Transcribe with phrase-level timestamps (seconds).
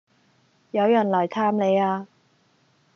[0.71, 2.07] 有人黎探你呀